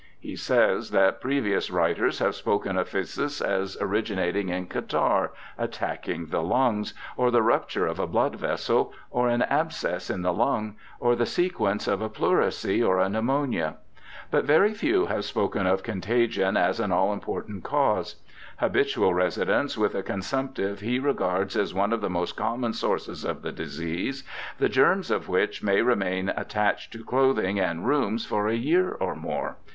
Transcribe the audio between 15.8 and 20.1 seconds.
contagion as an all important cause. Habitual residence with a